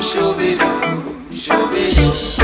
[0.00, 0.34] shoo
[1.32, 2.35] shoo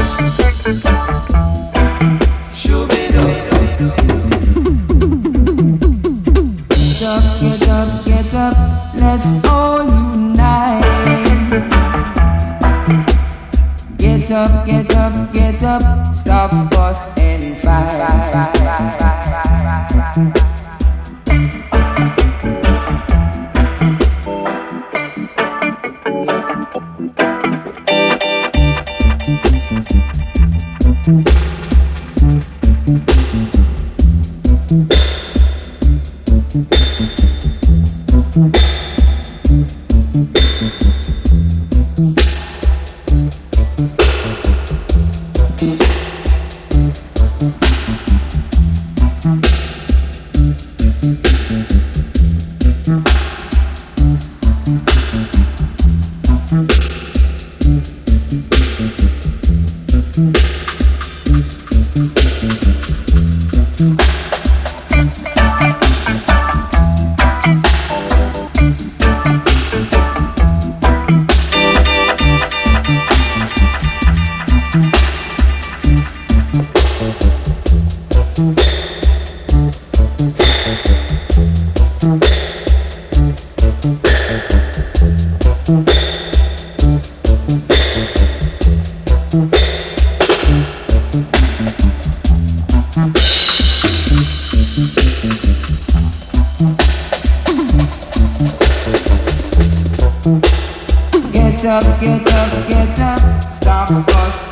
[103.92, 104.51] to us